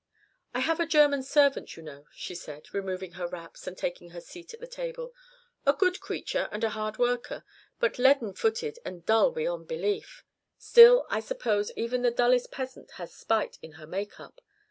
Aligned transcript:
"I 0.55 0.61
have 0.61 0.79
a 0.79 0.87
German 0.87 1.21
servant, 1.21 1.77
you 1.77 1.83
know," 1.83 2.07
she 2.11 2.33
said, 2.33 2.73
removing 2.73 3.11
her 3.11 3.27
wraps 3.27 3.67
and 3.67 3.77
taking 3.77 4.09
her 4.09 4.19
seat 4.19 4.51
at 4.51 4.59
the 4.59 4.65
table. 4.65 5.13
"A 5.63 5.73
good 5.73 5.99
creature 5.99 6.49
and 6.51 6.63
a 6.63 6.71
hard 6.71 6.97
worker, 6.97 7.43
but 7.79 7.99
leaden 7.99 8.33
footed 8.33 8.79
and 8.83 9.05
dull 9.05 9.29
beyond 9.29 9.67
belief. 9.67 10.23
Still, 10.57 11.05
I 11.11 11.19
suppose 11.19 11.71
even 11.75 12.01
the 12.01 12.09
dullest 12.09 12.49
peasant 12.51 12.93
has 12.93 13.13
spite 13.13 13.59
in 13.61 13.73
her 13.73 13.85
make 13.85 14.19
up. 14.19 14.41